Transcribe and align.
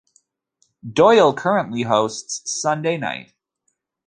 Doyle 0.93 1.31
currently 1.35 1.83
hosts 1.83 2.51
Sunday 2.59 2.97
Night. 2.97 3.33